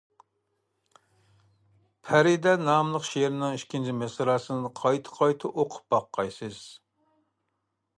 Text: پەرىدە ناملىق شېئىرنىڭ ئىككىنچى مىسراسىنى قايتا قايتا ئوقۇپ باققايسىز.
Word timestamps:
پەرىدە 2.07 2.55
ناملىق 2.63 3.07
شېئىرنىڭ 3.11 3.59
ئىككىنچى 3.61 3.97
مىسراسىنى 4.01 4.75
قايتا 4.83 5.17
قايتا 5.23 5.57
ئوقۇپ 5.57 5.97
باققايسىز. 5.97 6.65